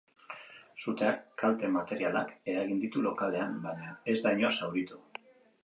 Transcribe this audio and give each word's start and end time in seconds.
Suteak 0.83 1.19
kalte 1.41 1.69
materialak 1.75 2.33
eragin 2.55 2.81
ditu 2.87 3.05
lokalean, 3.09 3.55
baina 3.69 3.93
ez 4.15 4.19
da 4.25 4.35
inor 4.41 4.59
zauritu. 4.61 5.03